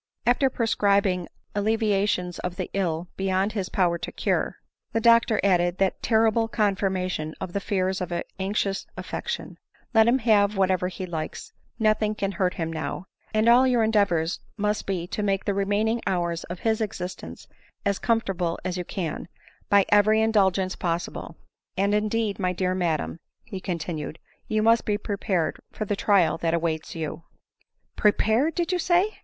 [0.25, 4.57] After prescribing alleviations of the ill beyond bis power to cure,
[4.99, 9.59] Dr added that terrible confirmation of the fears of anxious affection
[9.93, 14.39] —"Let him have whatever he likes; nothing can hurt him now; and all your endeavors
[14.57, 17.47] must be to make the remaining hours of his existence
[17.85, 19.27] as comfortable as you can,
[19.69, 21.35] by every indulgence possible;
[21.77, 26.39] and indeed, my dear madam, 9 he continued, "you must be prepared for the trial
[26.39, 27.21] that awaits you.""
[27.95, 28.55] Prepared!
[28.55, 29.19] did you say